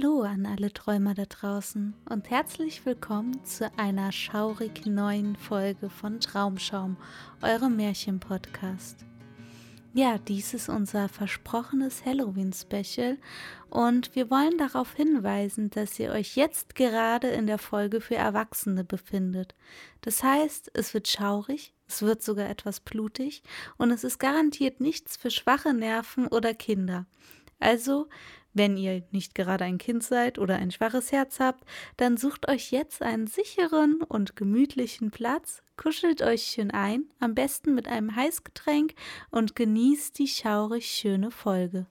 Hallo 0.00 0.22
an 0.22 0.46
alle 0.46 0.72
Träumer 0.72 1.12
da 1.14 1.24
draußen 1.26 1.94
und 2.08 2.30
herzlich 2.30 2.86
willkommen 2.86 3.44
zu 3.44 3.70
einer 3.76 4.12
schaurig 4.12 4.86
neuen 4.86 5.36
Folge 5.36 5.90
von 5.90 6.20
Traumschaum, 6.20 6.96
eurem 7.42 7.76
Märchen-Podcast. 7.76 9.04
Ja, 9.92 10.16
dies 10.16 10.54
ist 10.54 10.70
unser 10.70 11.10
versprochenes 11.10 12.04
Halloween-Special 12.06 13.18
und 13.68 14.14
wir 14.14 14.30
wollen 14.30 14.56
darauf 14.56 14.94
hinweisen, 14.94 15.68
dass 15.68 15.98
ihr 15.98 16.12
euch 16.12 16.34
jetzt 16.34 16.76
gerade 16.76 17.28
in 17.28 17.46
der 17.46 17.58
Folge 17.58 18.00
für 18.00 18.16
Erwachsene 18.16 18.84
befindet. 18.84 19.54
Das 20.00 20.22
heißt, 20.22 20.70
es 20.72 20.94
wird 20.94 21.08
schaurig, 21.08 21.74
es 21.86 22.00
wird 22.00 22.22
sogar 22.22 22.48
etwas 22.48 22.80
blutig 22.80 23.42
und 23.76 23.90
es 23.90 24.04
ist 24.04 24.18
garantiert 24.18 24.80
nichts 24.80 25.18
für 25.18 25.30
schwache 25.30 25.74
Nerven 25.74 26.26
oder 26.28 26.54
Kinder. 26.54 27.04
Also, 27.58 28.08
wenn 28.52 28.76
ihr 28.76 29.04
nicht 29.10 29.34
gerade 29.34 29.64
ein 29.64 29.78
Kind 29.78 30.02
seid 30.02 30.38
oder 30.38 30.56
ein 30.56 30.70
schwaches 30.70 31.12
Herz 31.12 31.40
habt, 31.40 31.64
dann 31.96 32.16
sucht 32.16 32.48
euch 32.48 32.72
jetzt 32.72 33.02
einen 33.02 33.26
sicheren 33.26 34.02
und 34.02 34.36
gemütlichen 34.36 35.10
Platz, 35.10 35.62
kuschelt 35.76 36.22
euch 36.22 36.42
schön 36.42 36.70
ein, 36.70 37.04
am 37.20 37.34
besten 37.34 37.74
mit 37.74 37.86
einem 37.86 38.14
Heißgetränk 38.16 38.94
und 39.30 39.54
genießt 39.54 40.18
die 40.18 40.28
schaurig 40.28 40.90
schöne 40.90 41.30
Folge. 41.30 41.86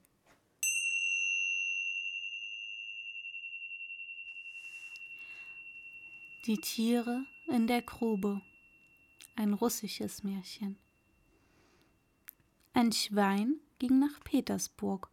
Die 6.46 6.58
Tiere 6.58 7.26
in 7.48 7.68
der 7.68 7.82
Grube. 7.82 8.42
Ein 9.36 9.54
russisches 9.54 10.24
Märchen. 10.24 10.78
Ein 12.74 12.92
Schwein 12.92 13.60
ging 13.78 14.00
nach 14.00 14.20
Petersburg 14.24 15.10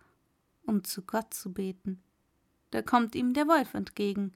um 0.67 0.85
zu 0.85 1.03
Gott 1.03 1.33
zu 1.33 1.53
beten. 1.53 2.03
Da 2.71 2.83
kommt 2.83 3.15
ihm 3.15 3.33
der 3.33 3.47
Wolf 3.49 3.75
entgegen. 3.75 4.35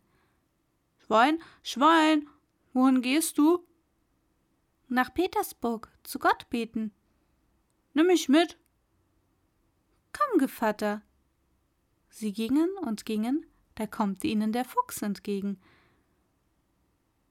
Schwein, 0.98 1.42
Schwein, 1.62 2.28
wohin 2.72 3.02
gehst 3.02 3.38
du? 3.38 3.66
Nach 4.88 5.12
Petersburg, 5.12 5.88
zu 6.04 6.18
Gott 6.18 6.48
beten. 6.50 6.92
Nimm 7.94 8.06
mich 8.06 8.28
mit. 8.28 8.58
Komm, 10.12 10.38
Gevatter. 10.38 11.02
Sie 12.08 12.32
gingen 12.32 12.70
und 12.82 13.04
gingen, 13.04 13.46
da 13.76 13.86
kommt 13.86 14.24
ihnen 14.24 14.52
der 14.52 14.64
Fuchs 14.64 15.02
entgegen. 15.02 15.60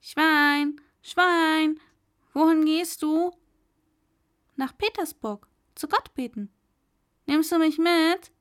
Schwein, 0.00 0.80
Schwein, 1.02 1.78
wohin 2.32 2.64
gehst 2.64 3.02
du? 3.02 3.32
Nach 4.56 4.76
Petersburg, 4.76 5.46
zu 5.74 5.88
Gott 5.88 6.14
beten. 6.14 6.50
Nimmst 7.26 7.52
du 7.52 7.58
mich 7.58 7.78
mit? 7.78 8.32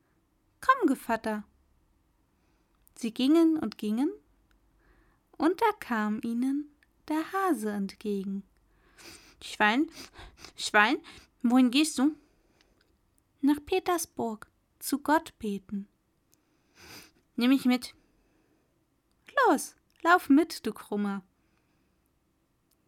Komm, 0.61 0.87
Gevatter. 0.87 1.43
Sie 2.95 3.13
gingen 3.13 3.57
und 3.57 3.77
gingen, 3.77 4.11
und 5.37 5.61
da 5.61 5.71
kam 5.79 6.19
ihnen 6.21 6.69
der 7.07 7.31
Hase 7.31 7.71
entgegen. 7.71 8.43
Schwein, 9.41 9.89
Schwein, 10.57 10.97
wohin 11.41 11.71
gehst 11.71 11.97
du? 11.97 12.15
Nach 13.41 13.57
Petersburg, 13.65 14.47
zu 14.79 14.99
Gott 14.99 15.37
beten. 15.39 15.87
Nimm 17.37 17.51
mich 17.51 17.63
mit. 17.63 17.95
Los, 19.47 19.75
lauf 20.03 20.27
mit, 20.27 20.65
du 20.65 20.73
Krummer. 20.73 21.23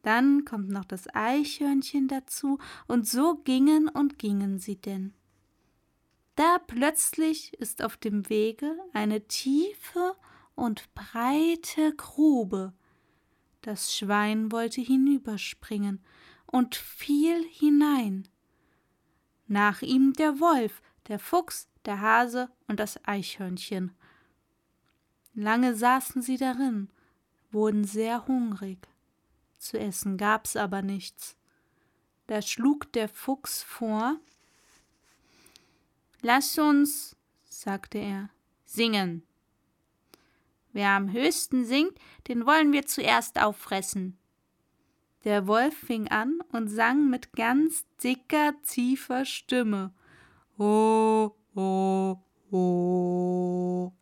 Dann 0.01 0.43
kommt 0.43 0.69
noch 0.69 0.83
das 0.83 1.07
Eichhörnchen 1.13 2.09
dazu, 2.09 2.59
und 2.87 3.07
so 3.07 3.35
gingen 3.35 3.87
und 3.87 4.19
gingen 4.19 4.59
sie 4.59 4.75
denn. 4.75 5.13
Da 6.41 6.57
plötzlich 6.57 7.53
ist 7.59 7.83
auf 7.83 7.97
dem 7.97 8.27
Wege 8.27 8.75
eine 8.93 9.27
tiefe 9.27 10.15
und 10.55 10.91
breite 10.95 11.95
Grube. 11.95 12.73
Das 13.61 13.95
Schwein 13.95 14.51
wollte 14.51 14.81
hinüberspringen 14.81 16.03
und 16.47 16.73
fiel 16.73 17.45
hinein. 17.47 18.27
Nach 19.45 19.83
ihm 19.83 20.13
der 20.13 20.39
Wolf, 20.39 20.81
der 21.09 21.19
Fuchs, 21.19 21.69
der 21.85 22.01
Hase 22.01 22.49
und 22.67 22.79
das 22.79 22.99
Eichhörnchen. 23.05 23.91
Lange 25.35 25.75
saßen 25.75 26.23
sie 26.23 26.37
darin, 26.37 26.89
wurden 27.51 27.83
sehr 27.83 28.25
hungrig. 28.25 28.87
Zu 29.59 29.77
essen 29.77 30.17
gab's 30.17 30.55
aber 30.55 30.81
nichts. 30.81 31.37
Da 32.25 32.41
schlug 32.41 32.91
der 32.93 33.09
Fuchs 33.09 33.61
vor, 33.61 34.19
Lass 36.23 36.57
uns, 36.59 37.15
sagte 37.49 37.97
er, 37.97 38.29
singen. 38.63 39.23
Wer 40.71 40.89
am 40.89 41.11
höchsten 41.11 41.65
singt, 41.65 41.97
den 42.27 42.45
wollen 42.45 42.71
wir 42.71 42.85
zuerst 42.85 43.41
auffressen. 43.41 44.17
Der 45.23 45.47
Wolf 45.47 45.75
fing 45.75 46.07
an 46.09 46.39
und 46.51 46.67
sang 46.67 47.09
mit 47.09 47.33
ganz 47.33 47.85
dicker, 48.03 48.53
tiefer 48.61 49.25
Stimme. 49.25 49.93
Ho, 50.57 51.35
ho, 51.55 52.23
ho. 52.51 53.93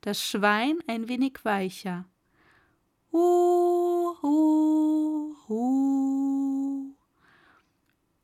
Das 0.00 0.22
Schwein 0.22 0.78
ein 0.86 1.08
wenig 1.08 1.44
weicher. 1.44 2.04
Hu, 3.12 4.14
hu, 4.22 5.36
hu. 5.48 6.94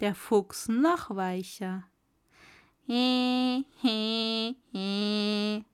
Der 0.00 0.14
Fuchs 0.14 0.68
noch 0.68 1.14
weicher. 1.14 1.84
He, 2.94 3.64
he, 3.80 4.54
he. 4.70 5.64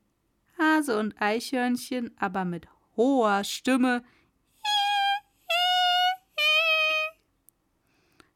Hase 0.56 0.96
und 0.96 1.20
Eichhörnchen 1.20 2.16
aber 2.16 2.44
mit 2.44 2.68
hoher 2.96 3.42
Stimme. 3.42 4.04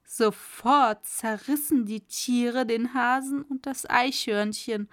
Sofort 0.04 1.06
zerrissen 1.06 1.86
die 1.86 2.00
Tiere 2.00 2.66
den 2.66 2.92
Hasen 2.92 3.42
und 3.42 3.66
das 3.66 3.88
Eichhörnchen 3.88 4.88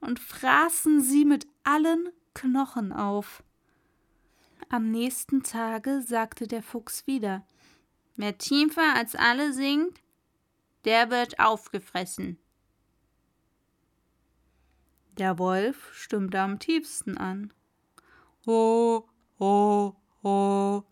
und 0.00 0.20
fraßen 0.20 1.02
sie 1.02 1.26
mit 1.26 1.46
allen 1.64 2.08
Knochen 2.32 2.94
auf. 2.94 3.42
Am 4.70 4.90
nächsten 4.90 5.42
Tage 5.42 6.00
sagte 6.00 6.46
der 6.46 6.62
Fuchs 6.62 7.06
wieder 7.06 7.46
Wer 8.16 8.38
tiefer 8.38 8.94
als 8.94 9.14
alle 9.14 9.52
singt, 9.52 10.00
der 10.86 11.10
wird 11.10 11.38
aufgefressen. 11.40 12.38
Der 15.18 15.38
Wolf 15.38 15.94
stimmte 15.94 16.40
am 16.40 16.58
tiefsten 16.58 17.16
an. 17.16 17.52
Ho, 18.46 19.08
ho, 19.38 19.96
ho. 20.22 20.84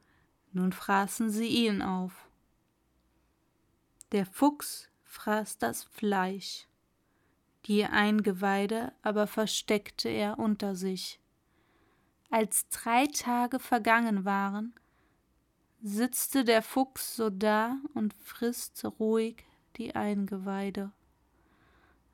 Nun 0.53 0.73
fraßen 0.73 1.31
sie 1.31 1.49
ihn 1.49 1.83
auf. 1.83 2.29
Der 4.13 4.27
Fuchs 4.27 4.91
fraß 5.05 5.59
das 5.59 5.85
Fleisch. 5.85 6.69
Die 7.67 7.85
Eingeweide 7.85 8.93
aber 9.03 9.27
versteckte 9.27 10.09
er 10.09 10.39
unter 10.39 10.77
sich. 10.77 11.21
Als 12.31 12.69
drei 12.69 13.07
Tage 13.07 13.59
vergangen 13.59 14.25
waren, 14.25 14.75
sitzte 15.83 16.45
der 16.45 16.63
Fuchs 16.63 17.17
so 17.17 17.29
da 17.29 17.79
und 17.95 18.15
frisst 18.15 18.85
ruhig 18.99 19.45
die 19.77 19.95
Eingeweide. 19.95 20.93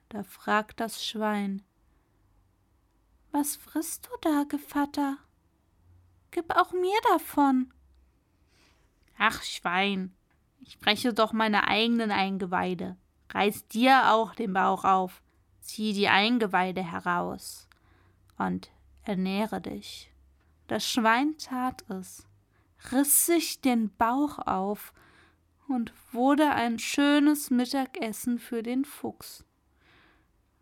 Da 0.09 0.23
fragt 0.23 0.81
das 0.81 1.05
Schwein, 1.05 1.63
was 3.33 3.57
frisst 3.57 4.07
du 4.07 4.11
da, 4.21 4.45
Gevatter? 4.49 5.19
Gib 6.31 6.55
auch 6.57 6.73
mir 6.73 6.99
davon. 7.13 7.73
Ach, 9.19 9.43
Schwein, 9.43 10.15
ich 10.61 10.79
breche 10.79 11.13
doch 11.13 11.33
meine 11.33 11.67
eigenen 11.67 12.11
Eingeweide. 12.11 12.97
Reiß 13.31 13.69
dir 13.69 14.13
auch 14.13 14.35
den 14.35 14.53
Bauch 14.53 14.85
auf, 14.85 15.23
zieh 15.61 15.93
die 15.93 16.09
Eingeweide 16.09 16.83
heraus 16.83 17.69
und 18.39 18.71
ernähre 19.03 19.61
dich. 19.61 20.11
Das 20.67 20.89
Schwein 20.89 21.37
tat 21.39 21.85
es, 21.91 22.27
riss 22.93 23.27
sich 23.27 23.61
den 23.61 23.95
Bauch 23.97 24.39
auf 24.39 24.93
und 25.69 25.93
wurde 26.13 26.51
ein 26.51 26.79
schönes 26.79 27.51
Mittagessen 27.51 28.39
für 28.39 28.63
den 28.63 28.85
Fuchs. 28.85 29.45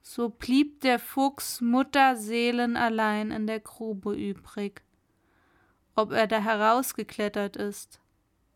So 0.08 0.28
blieb 0.28 0.82
der 0.82 1.00
Fuchs 1.00 1.60
Mutterseelen 1.60 2.76
allein 2.76 3.32
in 3.32 3.48
der 3.48 3.58
Grube 3.58 4.14
übrig. 4.14 4.84
Ob 5.96 6.12
er 6.12 6.28
da 6.28 6.38
herausgeklettert 6.38 7.56
ist 7.56 8.00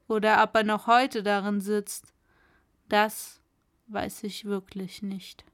oder 0.06 0.44
ob 0.44 0.54
er 0.54 0.62
noch 0.62 0.86
heute 0.86 1.24
darin 1.24 1.60
sitzt, 1.60 2.14
das 2.88 3.40
weiß 3.88 4.22
ich 4.22 4.44
wirklich 4.44 5.02
nicht. 5.02 5.44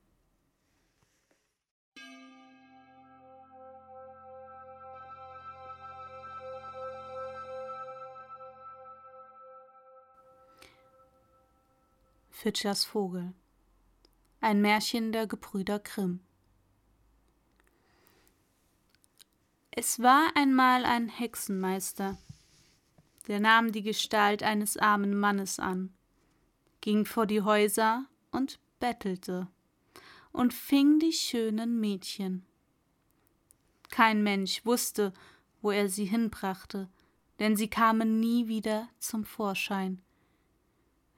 Fitchers 12.29 12.85
Vogel 12.85 13.33
ein 14.47 14.61
Märchen 14.61 15.11
der 15.11 15.27
Gebrüder 15.27 15.81
Grimm. 15.81 16.21
Es 19.73 19.99
war 19.99 20.31
einmal 20.37 20.85
ein 20.85 21.09
Hexenmeister, 21.09 22.17
der 23.27 23.41
nahm 23.41 23.73
die 23.73 23.83
Gestalt 23.83 24.45
eines 24.45 24.77
armen 24.77 25.19
Mannes 25.19 25.59
an, 25.59 25.93
ging 26.81 27.07
vor 27.07 27.27
die 27.27 27.43
Häuser 27.43 28.05
und 28.31 28.61
bettelte 28.79 29.49
und 30.31 30.55
fing 30.55 31.01
die 31.01 31.13
schönen 31.13 31.81
Mädchen. 31.81 32.47
Kein 33.91 34.23
Mensch 34.23 34.65
wusste, 34.65 35.13
wo 35.61 35.73
er 35.73 35.89
sie 35.89 36.05
hinbrachte, 36.05 36.89
denn 37.41 37.57
sie 37.57 37.69
kamen 37.69 38.21
nie 38.21 38.47
wieder 38.47 38.89
zum 39.01 39.25
Vorschein. 39.25 40.06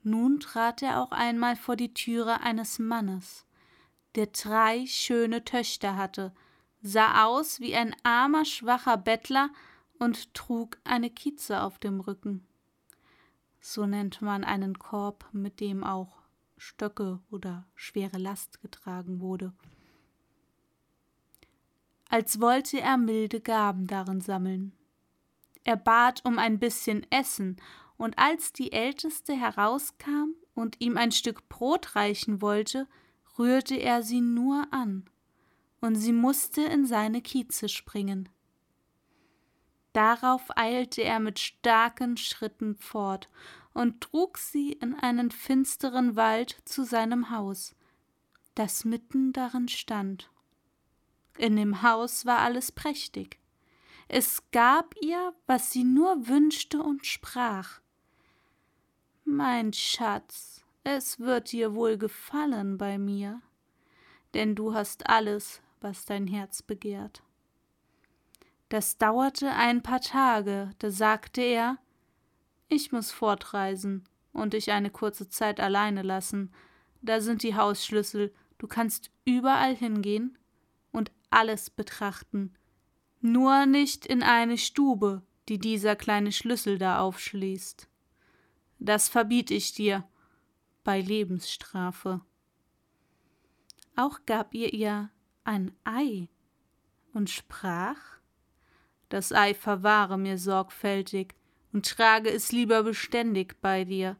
Nun 0.08 0.40
trat 0.40 0.80
er 0.80 1.02
auch 1.02 1.12
einmal 1.12 1.54
vor 1.54 1.76
die 1.76 1.92
Türe 1.92 2.40
eines 2.40 2.78
Mannes, 2.78 3.44
der 4.14 4.28
drei 4.28 4.86
schöne 4.86 5.44
Töchter 5.44 5.96
hatte, 5.96 6.32
sah 6.80 7.26
aus 7.26 7.60
wie 7.60 7.76
ein 7.76 7.94
armer, 8.04 8.46
schwacher 8.46 8.96
Bettler 8.96 9.50
und 9.98 10.32
trug 10.32 10.78
eine 10.82 11.10
Kieze 11.10 11.60
auf 11.60 11.78
dem 11.78 12.00
Rücken. 12.00 12.46
So 13.60 13.84
nennt 13.84 14.22
man 14.22 14.44
einen 14.44 14.78
Korb, 14.78 15.26
mit 15.32 15.60
dem 15.60 15.84
auch 15.84 16.22
Stöcke 16.56 17.20
oder 17.30 17.66
schwere 17.74 18.16
Last 18.16 18.62
getragen 18.62 19.20
wurde. 19.20 19.52
Als 22.08 22.40
wollte 22.40 22.80
er 22.80 22.96
milde 22.96 23.42
Gaben 23.42 23.86
darin 23.86 24.22
sammeln. 24.22 24.72
Er 25.64 25.76
bat 25.76 26.24
um 26.24 26.38
ein 26.38 26.58
bisschen 26.58 27.06
Essen, 27.10 27.60
und 27.98 28.18
als 28.18 28.52
die 28.52 28.72
Älteste 28.72 29.34
herauskam 29.34 30.34
und 30.54 30.80
ihm 30.80 30.96
ein 30.96 31.12
Stück 31.12 31.48
Brot 31.48 31.94
reichen 31.94 32.40
wollte, 32.40 32.88
rührte 33.38 33.74
er 33.76 34.02
sie 34.02 34.20
nur 34.20 34.66
an, 34.70 35.04
und 35.80 35.96
sie 35.96 36.12
musste 36.12 36.62
in 36.62 36.86
seine 36.86 37.20
Kieze 37.20 37.68
springen. 37.68 38.28
Darauf 39.92 40.56
eilte 40.56 41.02
er 41.02 41.18
mit 41.18 41.38
starken 41.38 42.16
Schritten 42.16 42.76
fort 42.76 43.28
und 43.74 44.00
trug 44.00 44.38
sie 44.38 44.72
in 44.72 44.94
einen 44.94 45.30
finsteren 45.30 46.14
Wald 46.16 46.56
zu 46.64 46.84
seinem 46.84 47.30
Haus, 47.30 47.74
das 48.54 48.84
mitten 48.84 49.32
darin 49.32 49.68
stand. 49.68 50.30
In 51.36 51.56
dem 51.56 51.82
Haus 51.82 52.26
war 52.26 52.38
alles 52.38 52.72
prächtig. 52.72 53.38
Es 54.08 54.42
gab 54.50 54.94
ihr, 55.00 55.34
was 55.46 55.70
sie 55.70 55.84
nur 55.84 56.26
wünschte 56.28 56.82
und 56.82 57.06
sprach. 57.06 57.80
Mein 59.30 59.74
Schatz, 59.74 60.64
es 60.84 61.20
wird 61.20 61.52
dir 61.52 61.74
wohl 61.74 61.98
gefallen 61.98 62.78
bei 62.78 62.96
mir, 62.96 63.42
denn 64.32 64.54
du 64.54 64.72
hast 64.72 65.06
alles, 65.06 65.60
was 65.82 66.06
dein 66.06 66.26
Herz 66.26 66.62
begehrt. 66.62 67.22
Das 68.70 68.96
dauerte 68.96 69.50
ein 69.50 69.82
paar 69.82 70.00
Tage, 70.00 70.70
da 70.78 70.90
sagte 70.90 71.42
er 71.42 71.76
Ich 72.70 72.90
muss 72.90 73.10
fortreisen 73.10 74.08
und 74.32 74.54
dich 74.54 74.72
eine 74.72 74.88
kurze 74.88 75.28
Zeit 75.28 75.60
alleine 75.60 76.00
lassen. 76.00 76.50
Da 77.02 77.20
sind 77.20 77.42
die 77.42 77.54
Hausschlüssel, 77.54 78.32
du 78.56 78.66
kannst 78.66 79.10
überall 79.26 79.76
hingehen 79.76 80.38
und 80.90 81.12
alles 81.28 81.68
betrachten. 81.68 82.54
Nur 83.20 83.66
nicht 83.66 84.06
in 84.06 84.22
eine 84.22 84.56
Stube, 84.56 85.20
die 85.50 85.58
dieser 85.58 85.96
kleine 85.96 86.32
Schlüssel 86.32 86.78
da 86.78 87.00
aufschließt. 87.00 87.88
Das 88.78 89.08
verbiet 89.08 89.50
ich 89.50 89.72
dir 89.72 90.04
bei 90.84 91.00
Lebensstrafe. 91.00 92.20
Auch 93.96 94.20
gab 94.26 94.54
ihr 94.54 94.72
ihr 94.72 95.10
ein 95.44 95.74
Ei 95.84 96.28
und 97.12 97.30
sprach 97.30 98.18
das 99.08 99.32
Ei 99.32 99.54
verwahre 99.54 100.18
mir 100.18 100.38
sorgfältig 100.38 101.34
und 101.72 101.86
trage 101.88 102.30
es 102.30 102.52
lieber 102.52 102.82
beständig 102.82 103.60
bei 103.60 103.84
dir. 103.84 104.16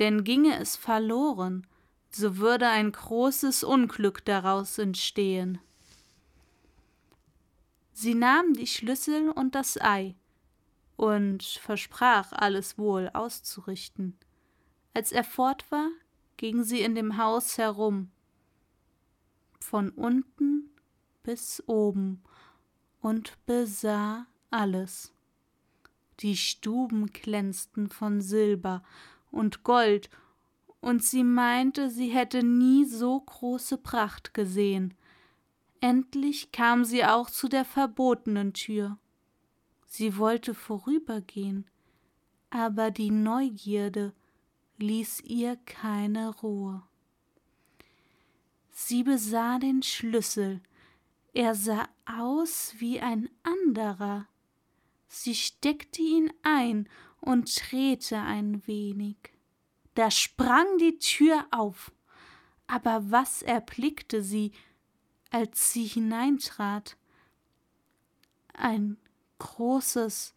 Denn 0.00 0.24
ginge 0.24 0.58
es 0.58 0.76
verloren, 0.76 1.66
so 2.10 2.38
würde 2.38 2.68
ein 2.68 2.92
großes 2.92 3.62
Unglück 3.62 4.24
daraus 4.24 4.78
entstehen. 4.78 5.58
Sie 7.92 8.14
nahm 8.14 8.54
die 8.54 8.66
Schlüssel 8.66 9.30
und 9.30 9.54
das 9.54 9.80
Ei 9.80 10.16
und 10.96 11.42
versprach, 11.42 12.32
alles 12.32 12.78
wohl 12.78 13.10
auszurichten. 13.12 14.16
Als 14.92 15.12
er 15.12 15.24
fort 15.24 15.70
war, 15.70 15.88
ging 16.36 16.62
sie 16.62 16.82
in 16.82 16.94
dem 16.94 17.16
Haus 17.16 17.58
herum, 17.58 18.10
von 19.60 19.90
unten 19.90 20.70
bis 21.22 21.62
oben 21.66 22.22
und 23.00 23.36
besah 23.46 24.26
alles. 24.50 25.12
Die 26.20 26.36
Stuben 26.36 27.06
glänzten 27.06 27.88
von 27.88 28.20
Silber 28.20 28.82
und 29.30 29.64
Gold, 29.64 30.10
und 30.80 31.02
sie 31.02 31.24
meinte, 31.24 31.88
sie 31.88 32.08
hätte 32.08 32.42
nie 32.42 32.84
so 32.84 33.18
große 33.18 33.78
Pracht 33.78 34.34
gesehen. 34.34 34.92
Endlich 35.80 36.52
kam 36.52 36.84
sie 36.84 37.06
auch 37.06 37.30
zu 37.30 37.48
der 37.48 37.64
verbotenen 37.64 38.52
Tür. 38.52 38.98
Sie 39.96 40.16
wollte 40.16 40.54
vorübergehen, 40.54 41.70
aber 42.50 42.90
die 42.90 43.12
Neugierde 43.12 44.12
ließ 44.78 45.20
ihr 45.20 45.54
keine 45.66 46.34
Ruhe. 46.34 46.82
Sie 48.72 49.04
besah 49.04 49.60
den 49.60 49.84
Schlüssel, 49.84 50.60
er 51.32 51.54
sah 51.54 51.88
aus 52.06 52.74
wie 52.78 53.00
ein 53.00 53.30
anderer. 53.44 54.26
Sie 55.06 55.36
steckte 55.36 56.02
ihn 56.02 56.32
ein 56.42 56.88
und 57.20 57.70
drehte 57.70 58.18
ein 58.18 58.66
wenig. 58.66 59.16
Da 59.94 60.10
sprang 60.10 60.76
die 60.78 60.98
Tür 60.98 61.46
auf. 61.52 61.92
Aber 62.66 63.12
was 63.12 63.42
erblickte 63.42 64.24
sie, 64.24 64.50
als 65.30 65.72
sie 65.72 65.86
hineintrat? 65.86 66.96
Ein 68.54 68.96
großes, 69.38 70.34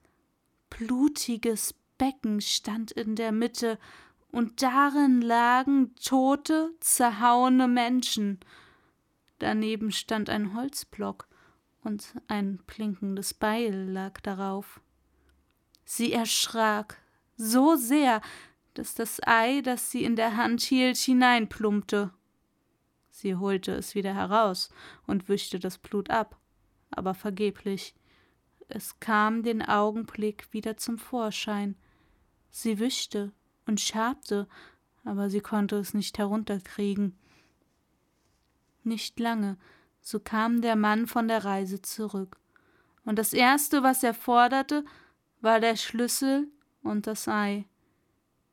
blutiges 0.70 1.74
Becken 1.98 2.42
stand 2.42 2.92
in 2.92 3.16
der 3.16 3.32
Mitte, 3.32 3.80
und 4.30 4.62
darin 4.62 5.22
lagen 5.22 5.96
tote, 5.96 6.72
zerhauene 6.82 7.68
Menschen, 7.68 8.40
Daneben 9.40 9.92
stand 9.92 10.30
ein 10.30 10.56
Holzblock 10.56 11.28
und 11.84 12.16
ein 12.28 12.58
blinkendes 12.66 13.34
Beil 13.34 13.74
lag 13.90 14.20
darauf. 14.22 14.82
Sie 15.86 16.12
erschrak 16.12 16.98
so 17.38 17.76
sehr, 17.76 18.22
dass 18.74 18.96
das 18.96 19.22
Ei, 19.26 19.62
das 19.62 19.92
sie 19.92 20.04
in 20.04 20.16
der 20.16 20.38
Hand 20.38 20.62
hielt, 20.62 20.98
hineinplumpte. 20.98 22.12
Sie 23.12 23.36
holte 23.36 23.74
es 23.74 23.96
wieder 23.96 24.14
heraus 24.14 24.70
und 25.06 25.30
wischte 25.30 25.60
das 25.60 25.78
Blut 25.78 26.10
ab, 26.10 26.40
aber 26.92 27.14
vergeblich. 27.14 27.96
Es 28.68 29.00
kam 29.00 29.44
den 29.44 29.62
Augenblick 29.62 30.52
wieder 30.52 30.78
zum 30.78 30.98
Vorschein. 30.98 31.76
Sie 32.50 32.80
wischte 32.80 33.32
und 33.66 33.80
schabte, 33.80 34.48
aber 35.04 35.30
sie 35.30 35.42
konnte 35.42 35.78
es 35.78 35.94
nicht 35.94 36.18
herunterkriegen. 36.18 37.18
Nicht 38.84 39.20
lange, 39.20 39.58
so 40.02 40.20
kam 40.20 40.62
der 40.62 40.76
Mann 40.76 41.08
von 41.08 41.28
der 41.28 41.46
Reise 41.46 41.82
zurück, 41.82 42.38
und 43.06 43.18
das 43.18 43.34
erste, 43.34 43.84
was 43.84 44.04
er 44.04 44.14
forderte, 44.14 44.84
war 45.40 45.60
der 45.60 45.76
Schlüssel 45.76 46.48
und 46.84 47.08
das 47.08 47.28
Ei. 47.28 47.66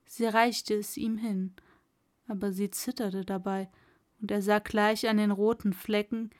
Sie 0.04 0.26
reichte 0.26 0.74
es 0.74 0.96
ihm 0.96 1.16
hin, 1.16 1.54
aber 2.28 2.52
sie 2.52 2.70
zitterte 2.70 3.24
dabei, 3.24 3.68
und 4.20 4.30
er 4.30 4.42
sah 4.42 4.60
gleich 4.60 5.08
an 5.08 5.16
den 5.16 5.30
roten 5.30 5.72
Flecken, 5.72 6.30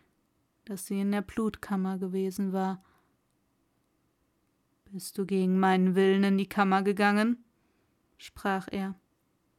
dass 0.65 0.87
sie 0.87 1.01
in 1.01 1.13
der 1.13 1.23
Blutkammer 1.23 1.99
gewesen 1.99 2.53
war. 2.53 2.83
Bist 4.95 5.19
du 5.19 5.27
gegen 5.27 5.59
meinen 5.59 5.97
Willen 5.97 6.23
in 6.23 6.39
die 6.39 6.49
Kammer 6.49 6.83
gegangen? 6.83 7.45
sprach 8.17 8.69
er. 8.71 8.95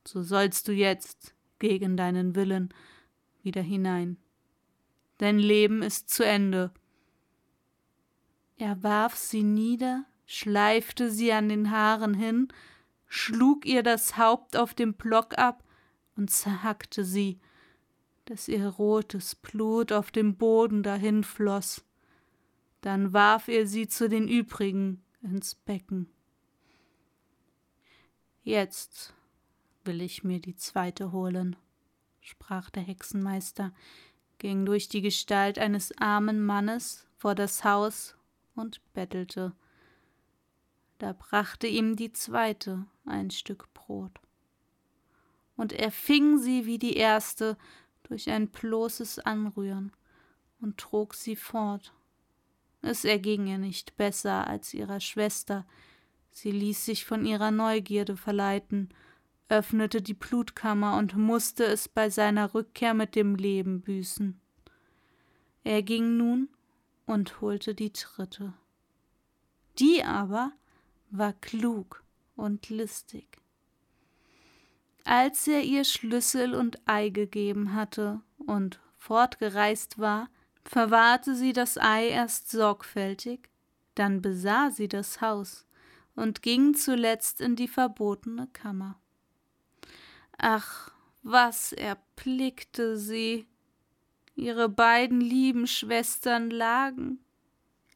So 0.08 0.24
sollst 0.24 0.70
du 0.70 0.72
jetzt 0.72 1.36
gegen 1.60 1.98
deinen 1.98 2.38
Willen 2.38 2.74
wieder 3.44 3.62
hinein. 3.62 4.16
Dein 5.18 5.38
Leben 5.38 5.84
ist 5.84 6.10
zu 6.10 6.26
Ende. 6.26 6.72
Er 8.56 8.82
warf 8.82 9.18
sie 9.18 9.44
nieder, 9.44 10.06
schleifte 10.26 11.12
sie 11.12 11.34
an 11.34 11.50
den 11.50 11.70
Haaren 11.70 12.14
hin, 12.14 12.48
schlug 13.06 13.66
ihr 13.66 13.84
das 13.84 14.16
Haupt 14.16 14.56
auf 14.56 14.74
dem 14.74 14.94
Block 14.94 15.38
ab 15.38 15.66
und 16.16 16.32
zerhackte 16.32 17.04
sie, 17.04 17.42
dass 18.24 18.48
ihr 18.48 18.66
rotes 18.66 19.36
Blut 19.36 19.92
auf 19.92 20.12
dem 20.12 20.38
Boden 20.38 20.82
dahinfloß. 20.82 21.84
Dann 22.80 23.12
warf 23.12 23.50
er 23.50 23.68
sie 23.68 23.90
zu 23.90 24.08
den 24.08 24.30
übrigen 24.30 25.02
ins 25.26 25.56
Becken. 25.56 26.08
Jetzt 28.44 29.14
will 29.84 30.02
ich 30.02 30.24
mir 30.24 30.40
die 30.40 30.56
zweite 30.56 31.12
holen, 31.12 31.56
sprach 32.22 32.70
der 32.70 32.84
Hexenmeister, 32.84 33.74
ging 34.38 34.66
durch 34.66 34.88
die 34.88 35.02
Gestalt 35.02 35.58
eines 35.58 35.98
armen 35.98 36.46
Mannes 36.46 37.08
vor 37.18 37.34
das 37.34 37.64
Haus 37.64 38.16
und 38.54 38.82
bettelte. 38.94 39.54
Da 41.00 41.14
brachte 41.14 41.68
ihm 41.68 41.96
die 41.96 42.14
zweite 42.14 42.86
ein 43.06 43.32
Stück 43.32 43.74
Brot. 43.74 44.20
Und 45.58 45.74
er 45.74 45.92
fing 45.92 46.38
sie 46.38 46.66
wie 46.66 46.78
die 46.78 46.98
erste 46.98 47.58
durch 48.04 48.30
ein 48.30 48.50
bloßes 48.50 49.20
Anrühren 49.20 49.92
und 50.62 50.78
trug 50.78 51.16
sie 51.16 51.36
fort. 51.36 51.95
Es 52.86 53.04
erging 53.04 53.48
ihr 53.48 53.58
nicht 53.58 53.98
besser 53.98 54.46
als 54.46 54.72
ihrer 54.76 55.00
Schwester, 55.00 55.66
sie 56.30 56.52
ließ 56.52 56.86
sich 56.86 57.04
von 57.04 57.26
ihrer 57.26 57.50
Neugierde 57.50 58.16
verleiten, 58.16 58.90
öffnete 59.50 60.04
die 60.04 60.14
Blutkammer 60.14 60.96
und 60.96 61.18
musste 61.18 61.66
es 61.66 61.90
bei 61.90 62.12
seiner 62.12 62.54
Rückkehr 62.54 62.94
mit 62.94 63.16
dem 63.16 63.34
Leben 63.34 63.82
büßen. 63.82 64.40
Er 65.64 65.82
ging 65.82 66.16
nun 66.16 66.48
und 67.08 67.42
holte 67.42 67.74
die 67.74 67.92
dritte. 67.92 68.54
Die 69.80 70.04
aber 70.04 70.52
war 71.10 71.34
klug 71.34 72.04
und 72.36 72.70
listig. 72.70 73.42
Als 75.06 75.48
er 75.48 75.64
ihr 75.64 75.86
Schlüssel 75.86 76.54
und 76.54 76.88
Ei 76.88 77.10
gegeben 77.10 77.74
hatte 77.74 78.22
und 78.38 78.80
fortgereist 78.96 79.98
war, 79.98 80.30
verwahrte 80.66 81.36
sie 81.36 81.54
das 81.54 81.78
Ei 81.78 82.10
erst 82.10 82.50
sorgfältig, 82.50 83.50
dann 83.94 84.22
besah 84.22 84.72
sie 84.72 84.88
das 84.88 85.22
Haus 85.22 85.66
und 86.16 86.42
ging 86.42 86.74
zuletzt 86.74 87.40
in 87.40 87.56
die 87.56 87.68
verbotene 87.68 88.48
Kammer. 88.52 89.00
Ach, 90.38 90.92
was 91.24 91.72
erblickte 91.72 92.98
sie! 92.98 93.48
Ihre 94.36 94.68
beiden 94.68 95.22
lieben 95.22 95.66
Schwestern 95.66 96.50
lagen, 96.50 97.20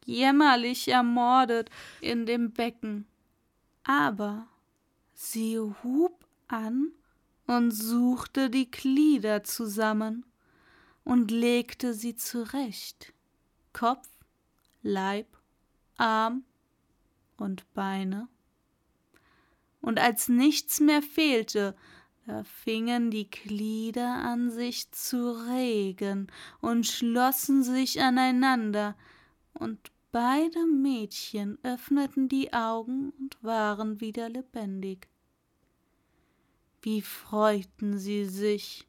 jämmerlich 0.06 0.88
ermordet, 0.88 1.68
in 2.00 2.24
dem 2.24 2.52
Becken. 2.52 3.06
Aber 3.84 4.46
sie 5.12 5.58
hub 5.58 6.24
an 6.48 6.92
und 7.46 7.72
suchte 7.72 8.48
die 8.48 8.70
Glieder 8.70 9.44
zusammen 9.44 10.24
und 11.04 11.30
legte 11.30 11.94
sie 11.94 12.14
zurecht, 12.14 13.12
Kopf, 13.72 14.08
Leib, 14.82 15.26
Arm 15.96 16.44
und 17.36 17.72
Beine. 17.74 18.28
Und 19.80 19.98
als 19.98 20.28
nichts 20.28 20.80
mehr 20.80 21.02
fehlte, 21.02 21.74
da 22.26 22.44
fingen 22.44 23.10
die 23.10 23.28
Glieder 23.28 24.22
an 24.22 24.50
sich 24.50 24.90
zu 24.92 25.30
regen 25.48 26.30
und 26.60 26.86
schlossen 26.86 27.62
sich 27.62 28.00
aneinander, 28.00 28.96
und 29.52 29.90
beide 30.12 30.64
Mädchen 30.66 31.58
öffneten 31.62 32.28
die 32.28 32.52
Augen 32.52 33.10
und 33.18 33.42
waren 33.42 34.00
wieder 34.00 34.28
lebendig. 34.28 35.08
Wie 36.82 37.02
freuten 37.02 37.98
sie 37.98 38.24
sich, 38.24 38.86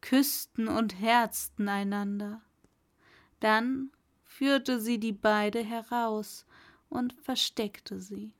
küßten 0.00 0.68
und 0.68 1.00
herzten 1.00 1.68
einander. 1.68 2.40
Dann 3.40 3.90
führte 4.24 4.80
sie 4.80 4.98
die 4.98 5.12
beide 5.12 5.60
heraus 5.60 6.46
und 6.88 7.14
versteckte 7.14 7.98
sie. 7.98 8.32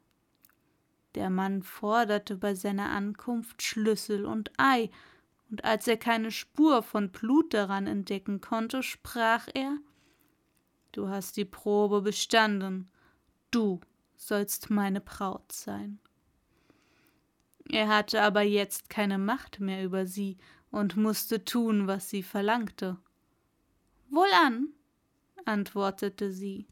Der 1.15 1.31
Mann 1.31 1.63
forderte 1.63 2.37
bei 2.37 2.55
seiner 2.55 2.91
Ankunft 2.91 3.63
Schlüssel 3.63 4.25
und 4.25 4.53
Ei, 4.59 4.91
und 5.51 5.65
als 5.65 5.89
er 5.89 5.97
keine 5.97 6.31
Spur 6.31 6.83
von 6.83 7.11
Blut 7.11 7.55
daran 7.55 7.87
entdecken 7.87 8.41
konnte, 8.41 8.83
sprach 8.83 9.49
er 9.55 9.79
Du 10.93 11.09
hast 11.09 11.37
die 11.37 11.45
Probe 11.45 12.03
bestanden, 12.03 12.91
du 13.51 13.81
sollst 14.17 14.71
meine 14.71 15.01
Braut 15.01 15.53
sein. 15.53 15.99
Er 17.71 17.89
hatte 17.89 18.23
aber 18.23 18.43
jetzt 18.43 18.89
keine 18.89 19.19
Macht 19.19 19.61
mehr 19.61 19.85
über 19.85 20.07
sie 20.07 20.39
und 20.71 20.97
musste 20.97 21.45
tun, 21.45 21.87
was 21.87 22.11
sie 22.11 22.23
verlangte. 22.23 22.99
Wohlan, 24.11 24.69
antwortete 25.45 26.33
sie. 26.33 26.67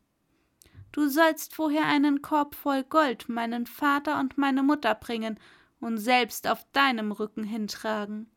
Du 0.93 1.09
sollst 1.09 1.55
vorher 1.55 1.87
einen 1.87 2.23
Korb 2.23 2.55
voll 2.55 2.85
Gold 2.85 3.29
meinen 3.29 3.67
Vater 3.67 4.19
und 4.19 4.39
meine 4.39 4.63
Mutter 4.63 4.95
bringen 4.95 5.39
und 5.81 5.99
selbst 5.99 6.47
auf 6.47 6.65
deinem 6.73 7.13
Rücken 7.13 7.45
hintragen. 7.45 8.31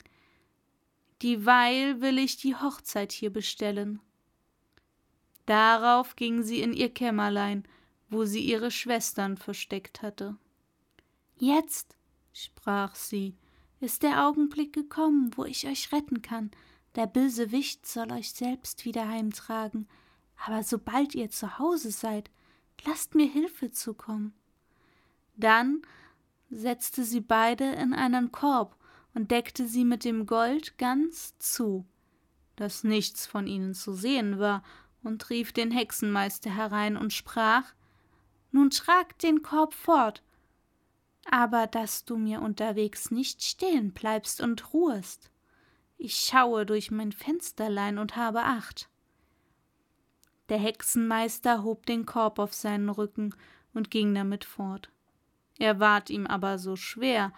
Dieweil 1.22 2.02
will 2.02 2.18
ich 2.18 2.38
die 2.38 2.56
Hochzeit 2.56 3.12
hier 3.12 3.32
bestellen. 3.32 4.02
Darauf 5.46 6.16
ging 6.16 6.44
sie 6.44 6.62
in 6.62 6.74
ihr 6.74 6.90
Kämmerlein, 6.90 7.64
wo 8.10 8.26
sie 8.26 8.42
ihre 8.42 8.72
Schwestern 8.72 9.38
versteckt 9.38 10.02
hatte. 10.02 10.38
Jetzt, 11.38 11.96
sprach 12.34 12.96
sie, 12.96 13.36
ist 13.80 14.04
der 14.04 14.28
Augenblick 14.28 14.74
gekommen, 14.74 15.32
wo 15.36 15.46
ich 15.46 15.68
euch 15.68 15.92
retten 15.92 16.22
kann. 16.22 16.52
Der 16.96 17.08
böse 17.08 17.52
Wicht 17.52 17.86
soll 17.86 18.12
euch 18.12 18.32
selbst 18.32 18.86
wieder 18.86 19.08
heimtragen. 19.08 19.88
Aber 20.46 20.64
sobald 20.64 21.16
ihr 21.16 21.30
zu 21.30 21.60
Hause 21.60 21.92
seid, 21.92 22.30
lasst 22.86 23.16
mir 23.16 23.28
Hilfe 23.28 23.72
zukommen. 23.72 24.34
Dann 25.36 25.82
setzte 26.50 27.04
sie 27.04 27.22
beide 27.22 27.66
in 27.66 27.94
einen 27.94 28.32
Korb 28.32 28.76
und 29.14 29.32
deckte 29.32 29.68
sie 29.68 29.86
mit 29.86 30.04
dem 30.04 30.26
Gold 30.26 30.78
ganz 30.78 31.38
zu, 31.40 31.86
dass 32.56 32.84
nichts 32.84 33.26
von 33.26 33.48
ihnen 33.48 33.74
zu 33.74 33.94
sehen 33.94 34.40
war, 34.40 34.64
und 35.02 35.30
rief 35.30 35.54
den 35.54 35.72
Hexenmeister 35.72 36.50
herein 36.54 36.98
und 36.98 37.14
sprach 37.14 37.74
Nun 38.52 38.70
trag 38.70 39.18
den 39.20 39.42
Korb 39.42 39.74
fort, 39.74 40.24
aber 41.32 41.68
dass 41.68 42.06
du 42.06 42.18
mir 42.18 42.42
unterwegs 42.42 43.12
nicht 43.12 43.44
stehen 43.44 43.92
bleibst 43.94 44.42
und 44.42 44.74
ruhest. 44.74 45.32
Ich 45.98 46.16
schaue 46.16 46.66
durch 46.66 46.92
mein 46.92 47.12
Fensterlein 47.12 47.98
und 47.98 48.16
habe 48.16 48.44
Acht. 48.44 48.90
Der 50.50 50.58
Hexenmeister 50.58 51.64
hob 51.64 51.86
den 51.86 52.06
Korb 52.06 52.40
auf 52.40 52.54
seinen 52.54 52.90
Rücken 52.90 53.36
und 53.74 53.92
ging 53.92 54.16
damit 54.16 54.46
fort. 54.46 54.90
Er 55.60 55.80
ward 55.80 56.10
ihm 56.10 56.26
aber 56.26 56.58
so 56.58 56.76
schwer, 56.76 57.34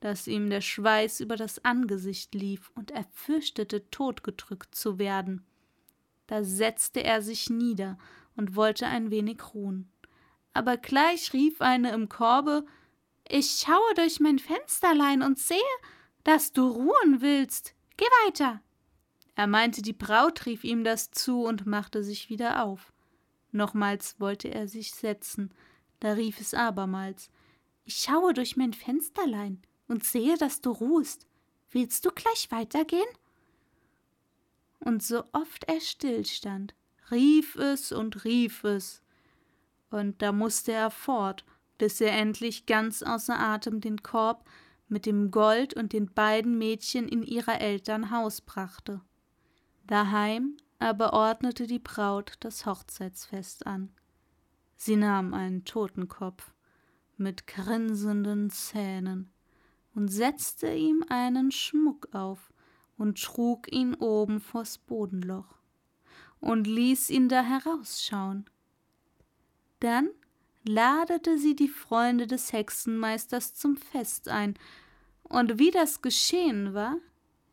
dass 0.00 0.26
ihm 0.26 0.50
der 0.50 0.60
Schweiß 0.60 1.20
über 1.20 1.36
das 1.36 1.64
Angesicht 1.64 2.34
lief 2.34 2.70
und 2.74 2.90
er 2.90 3.04
fürchtete, 3.12 3.88
totgedrückt 3.90 4.74
zu 4.74 4.98
werden. 4.98 5.44
Da 6.26 6.42
setzte 6.42 7.04
er 7.04 7.22
sich 7.22 7.50
nieder 7.50 7.98
und 8.34 8.56
wollte 8.56 8.86
ein 8.86 9.10
wenig 9.10 9.54
ruhen. 9.54 9.90
Aber 10.52 10.76
gleich 10.76 11.32
rief 11.32 11.60
eine 11.60 11.92
im 11.92 12.08
Korbe 12.08 12.64
Ich 13.28 13.64
schaue 13.64 13.94
durch 13.94 14.20
mein 14.20 14.38
Fensterlein 14.38 15.22
und 15.22 15.38
sehe, 15.38 15.58
dass 16.22 16.52
du 16.52 16.68
ruhen 16.68 17.20
willst. 17.20 17.74
Geh 17.96 18.06
weiter. 18.26 18.60
Er 19.34 19.46
meinte, 19.46 19.82
die 19.82 19.92
Braut 19.92 20.46
rief 20.46 20.64
ihm 20.64 20.84
das 20.84 21.10
zu 21.10 21.42
und 21.42 21.66
machte 21.66 22.02
sich 22.02 22.30
wieder 22.30 22.64
auf. 22.64 22.92
Nochmals 23.52 24.20
wollte 24.20 24.48
er 24.48 24.68
sich 24.68 24.92
setzen, 24.92 25.52
da 26.00 26.12
rief 26.12 26.40
es 26.40 26.54
abermals 26.54 27.30
Ich 27.84 27.96
schaue 27.96 28.32
durch 28.32 28.56
mein 28.56 28.72
Fensterlein 28.72 29.62
und 29.88 30.04
sehe, 30.04 30.36
dass 30.36 30.60
du 30.60 30.70
ruhst. 30.70 31.26
Willst 31.70 32.04
du 32.04 32.10
gleich 32.10 32.50
weitergehen? 32.50 33.08
Und 34.80 35.02
so 35.02 35.24
oft 35.32 35.64
er 35.64 35.80
stillstand, 35.80 36.74
rief 37.10 37.56
es 37.56 37.92
und 37.92 38.24
rief 38.24 38.62
es. 38.64 39.02
Und 39.90 40.22
da 40.22 40.32
musste 40.32 40.72
er 40.72 40.90
fort, 40.90 41.44
bis 41.78 42.00
er 42.00 42.12
endlich 42.12 42.66
ganz 42.66 43.02
außer 43.02 43.38
Atem 43.38 43.80
den 43.80 44.02
Korb 44.02 44.48
mit 44.88 45.06
dem 45.06 45.30
Gold 45.30 45.74
und 45.74 45.92
den 45.92 46.12
beiden 46.12 46.58
Mädchen 46.58 47.08
in 47.08 47.22
ihrer 47.22 47.60
Eltern 47.60 48.10
Haus 48.10 48.40
brachte. 48.40 49.00
Daheim 49.86 50.56
aber 50.78 51.12
ordnete 51.12 51.66
die 51.66 51.78
Braut 51.78 52.34
das 52.40 52.66
Hochzeitsfest 52.66 53.66
an. 53.66 53.90
Sie 54.76 54.96
nahm 54.96 55.32
einen 55.32 55.64
Totenkopf 55.64 56.52
mit 57.16 57.46
grinsenden 57.46 58.50
Zähnen 58.50 59.30
und 59.94 60.08
setzte 60.08 60.72
ihm 60.72 61.02
einen 61.08 61.50
Schmuck 61.50 62.08
auf 62.14 62.52
und 62.98 63.22
trug 63.22 63.72
ihn 63.72 63.94
oben 63.94 64.40
vors 64.40 64.78
Bodenloch 64.78 65.56
und 66.40 66.66
ließ 66.66 67.10
ihn 67.10 67.28
da 67.28 67.42
herausschauen. 67.42 68.44
Dann 69.80 70.10
ladete 70.68 71.38
sie 71.38 71.54
die 71.54 71.68
Freunde 71.68 72.26
des 72.26 72.52
Hexenmeisters 72.52 73.54
zum 73.54 73.76
Fest 73.76 74.28
ein, 74.28 74.54
und 75.22 75.58
wie 75.58 75.70
das 75.70 76.02
geschehen 76.02 76.74
war, 76.74 76.96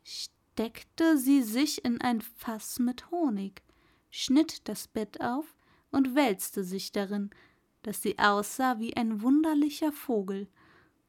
steckte 0.03 1.17
sie 1.17 1.41
sich 1.41 1.84
in 1.84 2.01
ein 2.01 2.22
Fass 2.22 2.79
mit 2.79 3.10
Honig, 3.10 3.63
schnitt 4.12 4.67
das 4.67 4.88
Bett 4.88 5.22
auf 5.22 5.55
und 5.91 6.15
wälzte 6.15 6.63
sich 6.63 6.91
darin, 6.91 7.32
dass 7.82 8.01
sie 8.01 8.20
aussah 8.20 8.79
wie 8.79 8.96
ein 8.96 9.22
wunderlicher 9.22 9.91
Vogel 9.91 10.48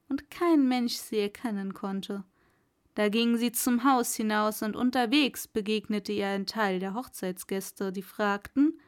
und 0.09 0.31
kein 0.31 0.67
Mensch 0.69 0.95
sie 0.95 1.19
erkennen 1.19 1.75
konnte. 1.75 2.25
Da 2.95 3.09
ging 3.09 3.37
sie 3.37 3.53
zum 3.53 3.85
Haus 3.85 4.15
hinaus 4.15 4.63
und 4.63 4.77
unterwegs 4.77 5.49
begegnete 5.49 6.13
ihr 6.13 6.29
ein 6.29 6.47
Teil 6.47 6.79
der 6.79 6.95
Hochzeitsgäste, 6.95 7.93
die 7.93 8.03
fragten: 8.03 8.79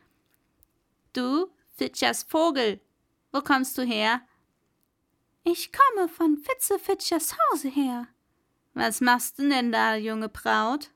Du 1.13 1.49
Fitchers 1.77 2.23
Vogel, 2.23 2.81
wo 3.37 3.43
kommst 3.43 3.77
du 3.77 3.83
her? 3.83 4.23
Ich 5.45 5.71
komme 5.71 6.09
von 6.09 6.39
Fitze 6.39 6.79
Fitchers 6.79 7.37
Hause 7.37 7.69
her. 7.69 8.09
Was 8.73 9.03
machst 9.03 9.39
du 9.39 9.47
denn 9.47 9.71
da, 9.73 9.95
junge 9.95 10.31
Braut? 10.31 10.91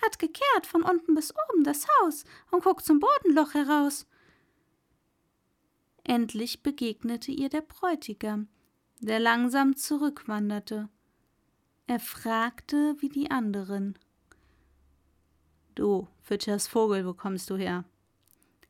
Hat 0.00 0.20
gekehrt 0.20 0.66
von 0.66 0.82
unten 0.82 1.16
bis 1.16 1.32
oben 1.32 1.64
das 1.64 1.84
Haus 1.88 2.24
und 2.52 2.62
guckt 2.62 2.84
zum 2.84 3.00
Bodenloch 3.00 3.54
heraus. 3.54 4.06
Endlich 6.04 6.62
begegnete 6.62 7.32
ihr 7.32 7.48
der 7.48 7.62
Bräutigam, 7.62 8.48
der 9.00 9.18
langsam 9.18 9.74
zurückwanderte. 9.74 10.88
Er 11.88 11.98
fragte 11.98 12.94
wie 13.00 13.08
die 13.08 13.32
anderen. 13.32 13.98
Du, 15.74 16.06
Fitchers 16.22 16.68
Vogel, 16.68 17.04
wo 17.04 17.14
kommst 17.14 17.50
du 17.50 17.56
her? 17.56 17.84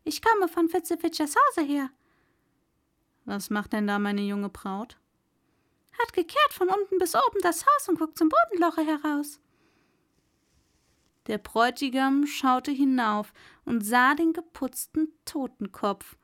Ich 0.05 0.23
komme 0.23 0.49
von 0.49 0.71
Fitze 0.71 0.97
Fitchers 0.97 1.35
Hause 1.37 1.67
her. 1.67 1.91
Was 3.29 3.51
macht 3.51 3.75
denn 3.75 3.87
da 3.87 3.99
meine 3.99 4.23
junge 4.23 4.49
Braut? 4.49 4.97
Hat 5.99 6.15
gekehrt 6.15 6.53
von 6.55 6.69
unten 6.69 6.97
bis 6.97 7.15
oben 7.15 7.41
das 7.43 7.67
Haus 7.67 7.89
und 7.91 7.99
guckt 7.99 8.17
zum 8.17 8.31
Bodenloche 8.31 8.87
heraus. 8.87 9.39
Der 11.27 11.37
Bräutigam 11.37 12.27
schaute 12.27 12.71
hinauf 12.71 13.35
und 13.67 13.85
sah 13.85 14.15
den 14.15 14.33
geputzten 14.33 15.13
Totenkopf. 15.27 16.17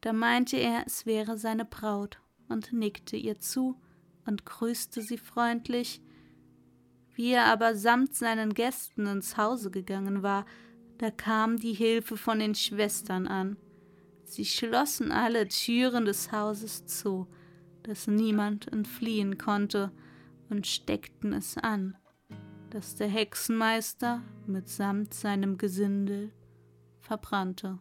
Da 0.00 0.14
meinte 0.14 0.56
er, 0.56 0.84
es 0.86 1.04
wäre 1.04 1.36
seine 1.36 1.66
Braut 1.66 2.18
und 2.48 2.72
nickte 2.72 3.18
ihr 3.18 3.38
zu 3.38 3.78
und 4.24 4.46
grüßte 4.46 5.02
sie 5.02 5.18
freundlich. 5.18 6.00
Wie 7.12 7.32
er 7.32 7.44
aber 7.44 7.74
samt 7.74 8.14
seinen 8.14 8.54
Gästen 8.54 9.06
ins 9.06 9.36
Hause 9.36 9.70
gegangen 9.70 10.22
war, 10.22 10.46
da 10.96 11.10
kam 11.10 11.58
die 11.58 11.74
Hilfe 11.74 12.16
von 12.16 12.38
den 12.38 12.54
Schwestern 12.54 13.26
an. 13.26 13.58
Sie 14.28 14.44
schlossen 14.44 15.10
alle 15.10 15.48
Türen 15.48 16.04
des 16.04 16.32
Hauses 16.32 16.84
zu, 16.84 17.26
dass 17.82 18.06
niemand 18.06 18.70
entfliehen 18.70 19.38
konnte, 19.38 19.90
und 20.50 20.66
steckten 20.66 21.32
es 21.32 21.56
an, 21.56 21.96
dass 22.70 22.94
der 22.94 23.08
Hexenmeister 23.08 24.22
mitsamt 24.46 25.12
seinem 25.12 25.58
Gesindel 25.58 26.32
verbrannte. 27.00 27.78